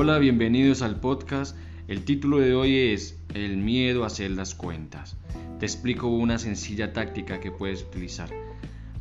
Hola, 0.00 0.18
bienvenidos 0.18 0.82
al 0.82 1.00
podcast. 1.00 1.56
El 1.88 2.04
título 2.04 2.38
de 2.38 2.54
hoy 2.54 2.92
es 2.92 3.18
El 3.34 3.56
miedo 3.56 4.04
a 4.04 4.06
hacer 4.06 4.30
las 4.30 4.54
cuentas. 4.54 5.16
Te 5.58 5.66
explico 5.66 6.06
una 6.06 6.38
sencilla 6.38 6.92
táctica 6.92 7.40
que 7.40 7.50
puedes 7.50 7.82
utilizar. 7.82 8.30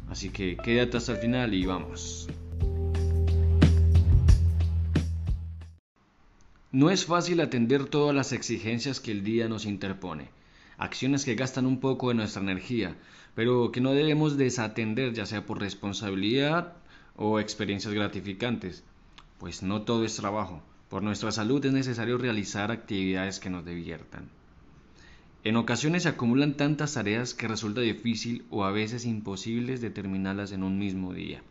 Así 0.09 0.31
que 0.31 0.57
quédate 0.57 0.97
hasta 0.97 1.11
el 1.11 1.19
final 1.19 1.53
y 1.53 1.67
vamos. 1.67 2.27
No 6.71 6.89
es 6.89 7.05
fácil 7.05 7.41
atender 7.41 7.85
todas 7.85 8.15
las 8.15 8.33
exigencias 8.33 8.99
que 8.99 9.11
el 9.11 9.23
día 9.23 9.47
nos 9.47 9.67
interpone, 9.67 10.29
acciones 10.79 11.25
que 11.25 11.35
gastan 11.35 11.67
un 11.67 11.79
poco 11.79 12.09
de 12.09 12.15
nuestra 12.15 12.41
energía, 12.41 12.95
pero 13.35 13.71
que 13.71 13.81
no 13.81 13.91
debemos 13.91 14.35
desatender 14.35 15.13
ya 15.13 15.27
sea 15.27 15.45
por 15.45 15.59
responsabilidad 15.59 16.73
o 17.15 17.39
experiencias 17.39 17.93
gratificantes, 17.93 18.83
pues 19.37 19.61
no 19.61 19.83
todo 19.83 20.03
es 20.03 20.15
trabajo. 20.15 20.63
Por 20.89 21.03
nuestra 21.03 21.31
salud 21.31 21.65
es 21.65 21.73
necesario 21.73 22.17
realizar 22.17 22.71
actividades 22.71 23.39
que 23.39 23.49
nos 23.49 23.65
diviertan. 23.65 24.29
En 25.43 25.57
ocasiones 25.57 26.03
se 26.03 26.09
acumulan 26.09 26.55
tantas 26.55 26.93
tareas 26.93 27.33
que 27.33 27.47
resulta 27.47 27.81
difícil 27.81 28.45
o 28.49 28.63
a 28.63 28.71
veces 28.71 29.05
imposibles 29.05 29.81
determinarlas 29.81 30.51
en 30.51 30.63
un 30.63 30.79
mismo 30.79 31.13
día. 31.13 31.41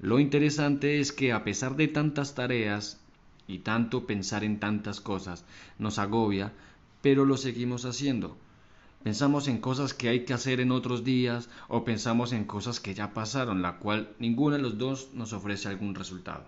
Lo 0.00 0.18
interesante 0.18 0.98
es 1.00 1.12
que 1.12 1.32
a 1.32 1.44
pesar 1.44 1.76
de 1.76 1.88
tantas 1.88 2.34
tareas 2.34 3.00
y 3.46 3.58
tanto 3.58 4.06
pensar 4.06 4.44
en 4.44 4.60
tantas 4.60 5.00
cosas 5.00 5.44
nos 5.78 5.98
agobia, 5.98 6.52
pero 7.02 7.24
lo 7.24 7.36
seguimos 7.36 7.84
haciendo. 7.84 8.36
Pensamos 9.02 9.46
en 9.48 9.58
cosas 9.58 9.92
que 9.92 10.08
hay 10.08 10.24
que 10.24 10.32
hacer 10.32 10.60
en 10.60 10.72
otros 10.72 11.04
días 11.04 11.50
o 11.68 11.84
pensamos 11.84 12.32
en 12.32 12.44
cosas 12.44 12.80
que 12.80 12.94
ya 12.94 13.12
pasaron, 13.12 13.60
la 13.60 13.76
cual 13.76 14.08
ninguno 14.18 14.56
de 14.56 14.62
los 14.62 14.78
dos 14.78 15.10
nos 15.12 15.34
ofrece 15.34 15.68
algún 15.68 15.94
resultado. 15.94 16.44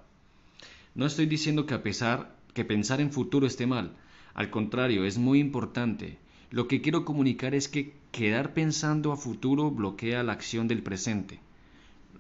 No 0.96 1.04
estoy 1.04 1.26
diciendo 1.26 1.66
que 1.66 1.74
a 1.74 1.82
pesar 1.82 2.34
que 2.54 2.64
pensar 2.64 3.02
en 3.02 3.12
futuro 3.12 3.46
esté 3.46 3.66
mal, 3.66 3.92
al 4.32 4.48
contrario, 4.48 5.04
es 5.04 5.18
muy 5.18 5.40
importante. 5.40 6.16
Lo 6.50 6.68
que 6.68 6.80
quiero 6.80 7.04
comunicar 7.04 7.54
es 7.54 7.68
que 7.68 7.92
quedar 8.12 8.54
pensando 8.54 9.12
a 9.12 9.18
futuro 9.18 9.70
bloquea 9.70 10.22
la 10.22 10.32
acción 10.32 10.68
del 10.68 10.82
presente. 10.82 11.38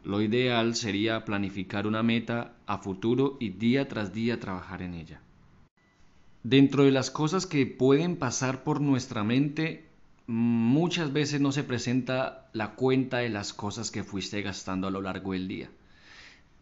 Lo 0.04 0.20
ideal 0.20 0.74
sería 0.74 1.24
planificar 1.24 1.86
una 1.86 2.02
meta 2.02 2.52
a 2.66 2.76
futuro 2.76 3.38
y 3.40 3.48
día 3.48 3.88
tras 3.88 4.12
día 4.12 4.40
trabajar 4.40 4.82
en 4.82 4.92
ella. 4.92 5.22
Dentro 6.42 6.84
de 6.84 6.90
las 6.90 7.10
cosas 7.10 7.46
que 7.46 7.64
pueden 7.64 8.16
pasar 8.16 8.62
por 8.62 8.82
nuestra 8.82 9.24
mente, 9.24 9.86
muchas 10.26 11.14
veces 11.14 11.40
no 11.40 11.50
se 11.50 11.64
presenta 11.64 12.50
la 12.52 12.74
cuenta 12.74 13.18
de 13.18 13.30
las 13.30 13.54
cosas 13.54 13.90
que 13.90 14.04
fuiste 14.04 14.42
gastando 14.42 14.86
a 14.86 14.90
lo 14.90 15.00
largo 15.00 15.32
del 15.32 15.48
día. 15.48 15.70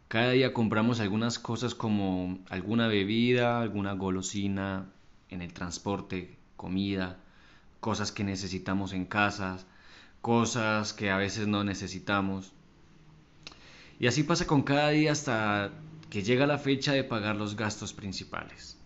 Cada 0.08 0.30
día 0.30 0.52
compramos 0.52 1.00
algunas 1.00 1.38
cosas 1.38 1.74
como 1.74 2.38
alguna 2.50 2.86
bebida, 2.86 3.60
alguna 3.60 3.94
golosina 3.94 4.86
en 5.28 5.42
el 5.42 5.52
transporte, 5.52 6.36
comida, 6.56 7.18
cosas 7.80 8.12
que 8.12 8.24
necesitamos 8.24 8.92
en 8.92 9.06
casas, 9.06 9.66
cosas 10.20 10.92
que 10.92 11.10
a 11.10 11.16
veces 11.16 11.48
no 11.48 11.64
necesitamos. 11.64 12.52
Y 13.98 14.06
así 14.06 14.22
pasa 14.22 14.46
con 14.46 14.62
cada 14.62 14.90
día 14.90 15.12
hasta 15.12 15.70
que 16.10 16.22
llega 16.22 16.46
la 16.46 16.58
fecha 16.58 16.92
de 16.92 17.04
pagar 17.04 17.36
los 17.36 17.56
gastos 17.56 17.92
principales. 17.92 18.78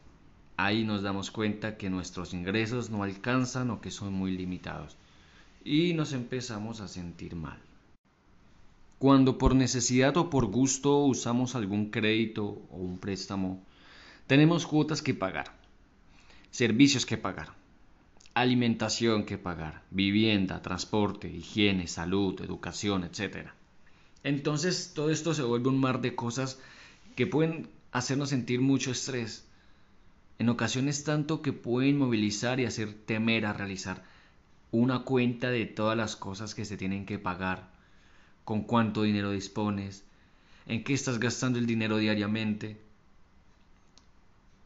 Ahí 0.56 0.82
nos 0.84 1.02
damos 1.02 1.30
cuenta 1.30 1.76
que 1.76 1.90
nuestros 1.90 2.34
ingresos 2.34 2.90
no 2.90 3.02
alcanzan 3.02 3.70
o 3.70 3.80
que 3.80 3.90
son 3.90 4.12
muy 4.12 4.36
limitados. 4.36 4.96
Y 5.64 5.94
nos 5.94 6.12
empezamos 6.12 6.80
a 6.80 6.88
sentir 6.88 7.36
mal. 7.36 7.60
Cuando 8.98 9.38
por 9.38 9.54
necesidad 9.54 10.16
o 10.16 10.28
por 10.28 10.46
gusto 10.46 11.04
usamos 11.04 11.54
algún 11.54 11.90
crédito 11.90 12.44
o 12.70 12.78
un 12.78 12.98
préstamo, 12.98 13.62
tenemos 14.26 14.66
cuotas 14.66 15.02
que 15.02 15.14
pagar, 15.14 15.54
servicios 16.50 17.06
que 17.06 17.16
pagar, 17.16 17.54
alimentación 18.34 19.24
que 19.24 19.38
pagar, 19.38 19.82
vivienda, 19.92 20.62
transporte, 20.62 21.30
higiene, 21.30 21.86
salud, 21.86 22.40
educación, 22.40 23.04
etc. 23.04 23.50
Entonces 24.24 24.90
todo 24.96 25.10
esto 25.10 25.32
se 25.32 25.44
vuelve 25.44 25.68
un 25.68 25.78
mar 25.78 26.00
de 26.00 26.16
cosas 26.16 26.58
que 27.14 27.28
pueden 27.28 27.68
hacernos 27.92 28.30
sentir 28.30 28.60
mucho 28.60 28.90
estrés, 28.90 29.46
en 30.40 30.48
ocasiones 30.48 31.04
tanto 31.04 31.40
que 31.40 31.52
pueden 31.52 31.98
movilizar 31.98 32.58
y 32.58 32.64
hacer 32.64 32.94
temer 32.94 33.46
a 33.46 33.52
realizar 33.52 34.02
una 34.72 35.04
cuenta 35.04 35.50
de 35.50 35.66
todas 35.66 35.96
las 35.96 36.16
cosas 36.16 36.56
que 36.56 36.64
se 36.64 36.76
tienen 36.76 37.06
que 37.06 37.20
pagar 37.20 37.77
con 38.48 38.62
cuánto 38.62 39.02
dinero 39.02 39.30
dispones, 39.30 40.04
en 40.64 40.82
qué 40.82 40.94
estás 40.94 41.18
gastando 41.18 41.58
el 41.58 41.66
dinero 41.66 41.98
diariamente. 41.98 42.80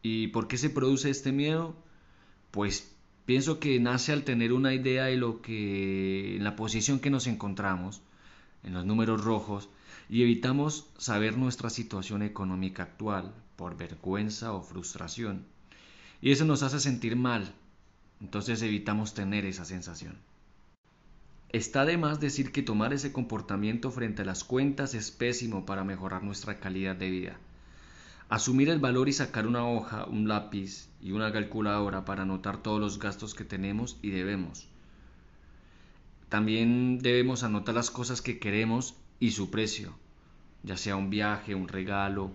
¿Y 0.01 0.27
por 0.27 0.47
qué 0.47 0.57
se 0.57 0.69
produce 0.69 1.09
este 1.09 1.33
miedo? 1.33 1.75
Pues 2.51 2.89
pienso 3.25 3.59
que 3.59 3.77
nace 3.81 4.13
al 4.13 4.23
tener 4.23 4.53
una 4.53 4.73
idea 4.73 5.07
de 5.07 5.17
lo 5.17 5.41
que 5.41 6.37
en 6.37 6.45
la 6.45 6.55
posición 6.55 7.01
que 7.01 7.09
nos 7.09 7.27
encontramos, 7.27 8.01
en 8.63 8.73
los 8.73 8.85
números 8.85 9.21
rojos, 9.21 9.67
y 10.09 10.21
evitamos 10.21 10.87
saber 10.97 11.37
nuestra 11.37 11.69
situación 11.69 12.21
económica 12.21 12.83
actual 12.83 13.33
por 13.57 13.75
vergüenza 13.75 14.53
o 14.53 14.61
frustración. 14.61 15.45
Y 16.21 16.31
eso 16.31 16.45
nos 16.45 16.63
hace 16.63 16.79
sentir 16.79 17.17
mal, 17.17 17.53
entonces 18.21 18.61
evitamos 18.61 19.13
tener 19.13 19.43
esa 19.43 19.65
sensación. 19.65 20.15
Está 21.53 21.85
de 21.85 21.99
más 21.99 22.19
decir 22.19 22.51
que 22.51 22.63
tomar 22.63 22.93
ese 22.93 23.11
comportamiento 23.11 23.91
frente 23.91 24.23
a 24.23 24.25
las 24.25 24.43
cuentas 24.43 24.95
es 24.95 25.11
pésimo 25.11 25.67
para 25.67 25.83
mejorar 25.83 26.23
nuestra 26.23 26.59
calidad 26.59 26.95
de 26.95 27.11
vida. 27.11 27.37
Asumir 28.27 28.69
el 28.69 28.79
valor 28.79 29.07
y 29.07 29.13
sacar 29.13 29.45
una 29.45 29.67
hoja, 29.67 30.05
un 30.05 30.27
lápiz 30.27 30.89
y 30.99 31.11
una 31.11 31.31
calculadora 31.31 32.05
para 32.05 32.23
anotar 32.23 32.63
todos 32.63 32.79
los 32.79 32.97
gastos 32.97 33.35
que 33.35 33.43
tenemos 33.43 33.99
y 34.01 34.09
debemos. 34.09 34.67
También 36.27 36.97
debemos 36.97 37.43
anotar 37.43 37.75
las 37.75 37.91
cosas 37.91 38.23
que 38.23 38.39
queremos 38.39 38.95
y 39.19 39.29
su 39.29 39.51
precio, 39.51 39.93
ya 40.63 40.75
sea 40.75 40.95
un 40.95 41.11
viaje, 41.11 41.53
un 41.53 41.67
regalo, 41.67 42.31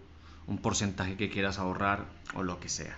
un 0.47 0.59
porcentaje 0.59 1.17
que 1.17 1.29
quieras 1.29 1.59
ahorrar 1.59 2.07
o 2.35 2.45
lo 2.45 2.61
que 2.61 2.69
sea. 2.69 2.97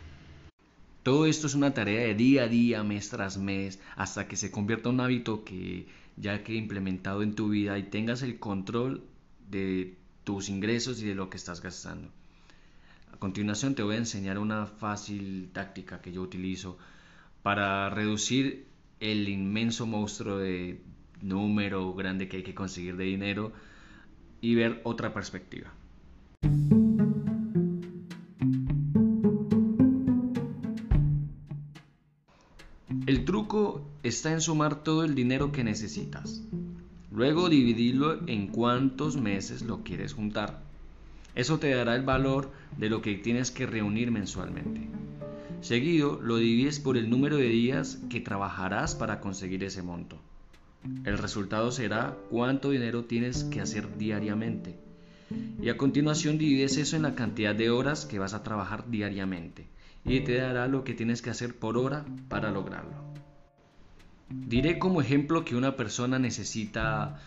Todo 1.03 1.25
esto 1.25 1.47
es 1.47 1.55
una 1.55 1.73
tarea 1.73 2.01
de 2.03 2.15
día 2.15 2.43
a 2.43 2.49
día, 2.49 2.85
mes 2.85 3.09
tras 3.09 3.39
mes, 3.39 3.81
hasta 3.97 4.29
que 4.29 4.37
se 4.37 4.51
convierta 4.51 4.91
en 4.91 4.97
un 4.97 5.01
hábito 5.01 5.45
que 5.45 5.87
ya 6.17 6.43
que 6.45 6.55
implementado 6.55 7.23
en 7.23 7.35
tu 7.35 7.49
vida 7.49 7.79
y 7.79 7.85
tengas 7.85 8.23
el 8.23 8.39
control 8.39 9.05
de 9.51 9.97
tus 10.25 10.49
ingresos 10.49 11.03
y 11.03 11.07
de 11.07 11.15
lo 11.15 11.31
que 11.31 11.37
estás 11.37 11.61
gastando. 11.61 12.09
A 13.13 13.17
continuación 13.17 13.75
te 13.75 13.83
voy 13.83 13.97
a 13.97 13.99
enseñar 13.99 14.39
una 14.39 14.67
fácil 14.67 15.51
táctica 15.53 16.01
que 16.01 16.13
yo 16.13 16.23
utilizo 16.23 16.79
para 17.43 17.91
reducir 17.91 18.67
el 19.01 19.29
inmenso 19.29 19.87
monstruo 19.87 20.39
de 20.39 20.81
número 21.23 21.93
grande 21.95 22.29
que 22.29 22.39
hay 22.39 22.43
que 22.43 22.55
conseguir 22.55 22.97
de 22.97 23.05
dinero 23.05 23.53
y 24.41 24.55
ver 24.55 24.81
otra 24.85 25.13
perspectiva. 25.13 25.73
Está 34.05 34.33
en 34.33 34.41
sumar 34.41 34.85
todo 34.85 35.03
el 35.05 35.17
dinero 35.17 35.51
que 35.51 35.65
necesitas. 35.65 36.43
Luego 37.11 37.49
dividirlo 37.49 38.21
en 38.29 38.47
cuántos 38.47 39.17
meses 39.17 39.63
lo 39.63 39.83
quieres 39.83 40.15
juntar. 40.15 40.63
Eso 41.35 41.59
te 41.59 41.75
dará 41.75 41.97
el 41.97 42.03
valor 42.03 42.51
de 42.79 42.89
lo 42.89 43.03
que 43.03 43.17
tienes 43.17 43.51
que 43.51 43.67
reunir 43.67 44.13
mensualmente. 44.13 44.83
Seguido 45.63 46.21
lo 46.23 46.37
divides 46.37 46.79
por 46.79 46.97
el 46.97 47.11
número 47.11 47.39
de 47.39 47.49
días 47.49 47.99
que 48.09 48.21
trabajarás 48.21 48.95
para 48.95 49.21
conseguir 49.21 49.65
ese 49.65 49.83
monto. 49.83 50.17
El 51.05 51.19
resultado 51.19 51.73
será 51.73 52.17
cuánto 52.31 52.71
dinero 52.71 53.05
tienes 53.05 53.43
que 53.45 53.61
hacer 53.61 53.99
diariamente. 53.99 54.79
Y 55.61 55.69
a 55.71 55.77
continuación 55.77 56.39
divides 56.39 56.77
eso 56.77 56.95
en 56.95 57.03
la 57.03 57.17
cantidad 57.17 57.55
de 57.55 57.71
horas 57.71 58.07
que 58.07 58.21
vas 58.21 58.33
a 58.33 58.45
trabajar 58.45 58.89
diariamente 58.91 59.67
y 60.05 60.21
te 60.21 60.37
dará 60.37 60.69
lo 60.69 60.85
que 60.85 60.95
tienes 60.95 61.21
que 61.21 61.31
hacer 61.31 61.59
por 61.59 61.77
hora 61.77 62.05
para 62.29 62.51
lograrlo. 62.51 63.10
Diré 64.31 64.79
como 64.79 65.01
ejemplo 65.01 65.45
que 65.45 65.57
una 65.57 65.75
persona 65.75 66.21
necesita 66.21 67.21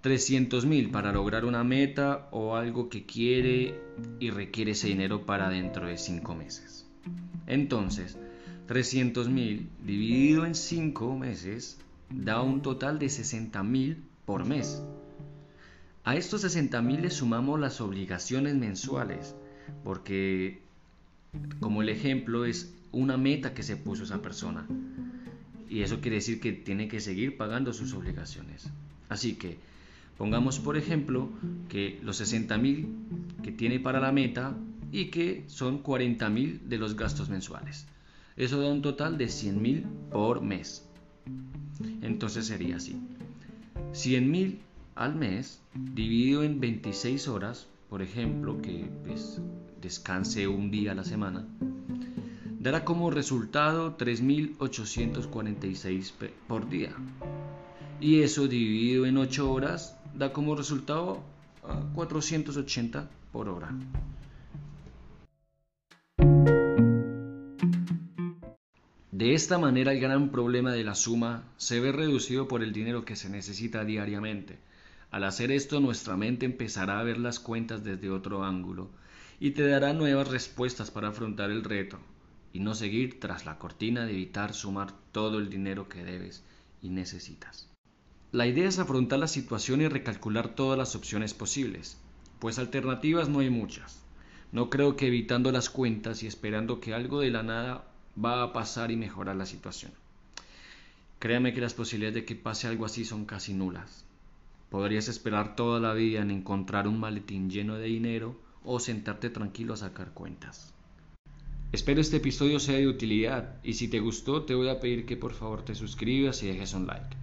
300 0.00 0.64
mil 0.64 0.90
para 0.90 1.12
lograr 1.12 1.44
una 1.44 1.64
meta 1.64 2.28
o 2.30 2.56
algo 2.56 2.88
que 2.88 3.04
quiere 3.04 3.78
y 4.18 4.30
requiere 4.30 4.70
ese 4.70 4.88
dinero 4.88 5.26
para 5.26 5.50
dentro 5.50 5.86
de 5.86 5.98
5 5.98 6.34
meses. 6.34 6.86
Entonces, 7.46 8.16
300 8.68 9.28
mil 9.28 9.68
dividido 9.84 10.46
en 10.46 10.54
5 10.54 11.14
meses 11.18 11.78
da 12.08 12.40
un 12.40 12.62
total 12.62 12.98
de 12.98 13.10
60 13.10 13.62
mil 13.62 14.02
por 14.24 14.46
mes. 14.46 14.82
A 16.04 16.16
estos 16.16 16.40
60 16.40 16.80
mil 16.80 17.02
le 17.02 17.10
sumamos 17.10 17.60
las 17.60 17.82
obligaciones 17.82 18.54
mensuales, 18.54 19.34
porque 19.84 20.62
como 21.60 21.82
el 21.82 21.90
ejemplo 21.90 22.46
es 22.46 22.74
una 22.92 23.18
meta 23.18 23.52
que 23.52 23.62
se 23.62 23.76
puso 23.76 24.04
esa 24.04 24.22
persona. 24.22 24.66
Y 25.70 25.82
eso 25.82 26.00
quiere 26.00 26.16
decir 26.16 26.40
que 26.40 26.52
tiene 26.52 26.88
que 26.88 27.00
seguir 27.00 27.36
pagando 27.36 27.72
sus 27.72 27.94
obligaciones. 27.94 28.68
Así 29.08 29.36
que 29.36 29.56
pongamos 30.18 30.58
por 30.58 30.76
ejemplo 30.76 31.30
que 31.68 32.00
los 32.02 32.16
60 32.16 32.58
mil 32.58 32.88
que 33.42 33.52
tiene 33.52 33.78
para 33.78 34.00
la 34.00 34.10
meta 34.10 34.56
y 34.90 35.06
que 35.06 35.44
son 35.46 35.82
40.000 35.84 36.62
de 36.62 36.78
los 36.78 36.96
gastos 36.96 37.28
mensuales. 37.28 37.86
Eso 38.36 38.60
da 38.60 38.68
un 38.68 38.82
total 38.82 39.16
de 39.16 39.26
100.000 39.26 39.84
por 40.10 40.42
mes. 40.42 40.84
Entonces 42.02 42.46
sería 42.46 42.76
así. 42.76 42.96
100.000 43.92 44.58
al 44.96 45.14
mes 45.14 45.60
dividido 45.74 46.42
en 46.42 46.60
26 46.60 47.28
horas, 47.28 47.68
por 47.88 48.02
ejemplo, 48.02 48.60
que 48.60 48.90
pues, 49.06 49.40
descanse 49.80 50.48
un 50.48 50.70
día 50.70 50.92
a 50.92 50.94
la 50.96 51.04
semana, 51.04 51.46
dará 52.60 52.84
como 52.84 53.10
resultado 53.10 53.96
3.846 53.96 56.12
por 56.46 56.68
día. 56.68 56.92
Y 58.00 58.20
eso 58.20 58.46
dividido 58.48 59.06
en 59.06 59.16
8 59.16 59.50
horas 59.50 59.96
da 60.14 60.34
como 60.34 60.54
resultado 60.54 61.22
480 61.94 63.08
por 63.32 63.48
hora. 63.48 63.72
De 69.10 69.34
esta 69.34 69.58
manera 69.58 69.92
el 69.92 70.00
gran 70.00 70.28
problema 70.28 70.72
de 70.72 70.84
la 70.84 70.94
suma 70.94 71.44
se 71.56 71.80
ve 71.80 71.92
reducido 71.92 72.46
por 72.46 72.62
el 72.62 72.74
dinero 72.74 73.06
que 73.06 73.16
se 73.16 73.30
necesita 73.30 73.86
diariamente. 73.86 74.58
Al 75.10 75.24
hacer 75.24 75.50
esto 75.50 75.80
nuestra 75.80 76.18
mente 76.18 76.44
empezará 76.44 77.00
a 77.00 77.04
ver 77.04 77.16
las 77.16 77.40
cuentas 77.40 77.82
desde 77.82 78.10
otro 78.10 78.44
ángulo 78.44 78.90
y 79.38 79.52
te 79.52 79.66
dará 79.66 79.94
nuevas 79.94 80.28
respuestas 80.28 80.90
para 80.90 81.08
afrontar 81.08 81.50
el 81.50 81.64
reto 81.64 81.98
y 82.52 82.60
no 82.60 82.74
seguir 82.74 83.20
tras 83.20 83.46
la 83.46 83.58
cortina 83.58 84.06
de 84.06 84.12
evitar 84.12 84.54
sumar 84.54 84.92
todo 85.12 85.38
el 85.38 85.50
dinero 85.50 85.88
que 85.88 86.04
debes 86.04 86.42
y 86.82 86.90
necesitas. 86.90 87.68
La 88.32 88.46
idea 88.46 88.68
es 88.68 88.78
afrontar 88.78 89.18
la 89.18 89.28
situación 89.28 89.80
y 89.80 89.88
recalcular 89.88 90.54
todas 90.54 90.78
las 90.78 90.94
opciones 90.94 91.34
posibles, 91.34 91.98
pues 92.38 92.58
alternativas 92.58 93.28
no 93.28 93.40
hay 93.40 93.50
muchas. 93.50 94.02
No 94.52 94.70
creo 94.70 94.96
que 94.96 95.06
evitando 95.06 95.52
las 95.52 95.70
cuentas 95.70 96.22
y 96.22 96.26
esperando 96.26 96.80
que 96.80 96.94
algo 96.94 97.20
de 97.20 97.30
la 97.30 97.42
nada 97.42 97.84
va 98.22 98.42
a 98.42 98.52
pasar 98.52 98.90
y 98.90 98.96
mejorar 98.96 99.36
la 99.36 99.46
situación. 99.46 99.92
Créame 101.18 101.52
que 101.52 101.60
las 101.60 101.74
posibilidades 101.74 102.14
de 102.14 102.24
que 102.24 102.34
pase 102.34 102.66
algo 102.66 102.84
así 102.84 103.04
son 103.04 103.26
casi 103.26 103.52
nulas. 103.52 104.04
Podrías 104.70 105.08
esperar 105.08 105.54
toda 105.54 105.78
la 105.78 105.92
vida 105.92 106.20
en 106.20 106.30
encontrar 106.30 106.88
un 106.88 106.98
maletín 106.98 107.50
lleno 107.50 107.76
de 107.76 107.86
dinero 107.86 108.36
o 108.64 108.80
sentarte 108.80 109.28
tranquilo 109.28 109.74
a 109.74 109.76
sacar 109.76 110.12
cuentas. 110.12 110.72
Espero 111.72 112.00
este 112.00 112.16
episodio 112.16 112.58
sea 112.58 112.78
de 112.78 112.88
utilidad 112.88 113.54
y 113.62 113.74
si 113.74 113.86
te 113.86 114.00
gustó 114.00 114.42
te 114.42 114.56
voy 114.56 114.68
a 114.68 114.80
pedir 114.80 115.06
que 115.06 115.16
por 115.16 115.34
favor 115.34 115.62
te 115.62 115.76
suscribas 115.76 116.42
y 116.42 116.48
dejes 116.48 116.74
un 116.74 116.88
like. 116.88 117.16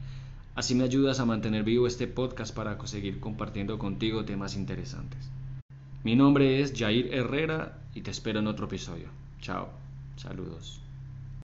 Así 0.55 0.73
me 0.73 0.85
ayudas 0.85 1.19
a 1.19 1.25
mantener 1.25 1.63
vivo 1.63 1.85
este 1.85 2.07
podcast 2.07 2.55
para 2.55 2.77
seguir 2.88 3.19
compartiendo 3.19 3.77
contigo 3.77 4.23
temas 4.23 4.55
interesantes. 4.55 5.29
Mi 6.05 6.15
nombre 6.15 6.61
es 6.61 6.73
Jair 6.77 7.13
Herrera 7.13 7.81
y 7.94 8.01
te 8.01 8.11
espero 8.11 8.39
en 8.39 8.47
otro 8.47 8.67
episodio. 8.67 9.09
Chao. 9.41 9.69
Saludos. 10.15 10.87